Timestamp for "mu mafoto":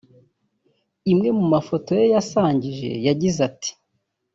1.37-1.89